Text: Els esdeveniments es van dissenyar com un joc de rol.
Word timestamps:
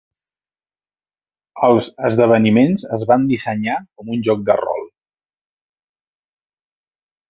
Els 1.67 1.91
esdeveniments 2.09 2.87
es 2.99 3.05
van 3.13 3.29
dissenyar 3.35 3.79
com 3.85 4.13
un 4.17 4.27
joc 4.31 4.45
de 4.51 4.59
rol. 4.67 4.93